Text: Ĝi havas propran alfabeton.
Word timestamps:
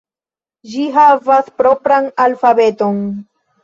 Ĝi 0.71 0.85
havas 0.95 1.53
propran 1.61 2.11
alfabeton. 2.29 3.03